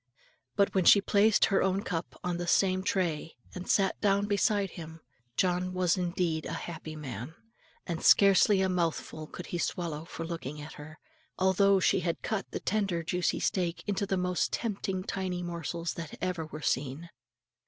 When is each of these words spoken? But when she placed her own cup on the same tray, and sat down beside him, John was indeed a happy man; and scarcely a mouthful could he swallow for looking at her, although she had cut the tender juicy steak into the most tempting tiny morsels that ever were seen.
But 0.55 0.73
when 0.73 0.83
she 0.85 0.99
placed 0.99 1.45
her 1.45 1.61
own 1.61 1.83
cup 1.83 2.19
on 2.23 2.37
the 2.37 2.47
same 2.47 2.81
tray, 2.81 3.35
and 3.53 3.69
sat 3.69 4.01
down 4.01 4.25
beside 4.25 4.71
him, 4.71 4.99
John 5.37 5.73
was 5.73 5.95
indeed 5.95 6.47
a 6.47 6.53
happy 6.65 6.95
man; 6.95 7.35
and 7.85 8.03
scarcely 8.03 8.61
a 8.63 8.67
mouthful 8.67 9.27
could 9.27 9.45
he 9.53 9.59
swallow 9.59 10.05
for 10.05 10.25
looking 10.25 10.59
at 10.59 10.73
her, 10.73 10.97
although 11.37 11.79
she 11.79 11.99
had 11.99 12.23
cut 12.23 12.49
the 12.49 12.59
tender 12.59 13.03
juicy 13.03 13.39
steak 13.39 13.83
into 13.85 14.07
the 14.07 14.17
most 14.17 14.51
tempting 14.51 15.03
tiny 15.03 15.43
morsels 15.43 15.93
that 15.93 16.17
ever 16.19 16.47
were 16.47 16.61
seen. 16.63 17.11